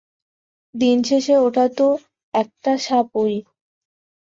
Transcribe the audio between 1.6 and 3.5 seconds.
তো একটা সাপই!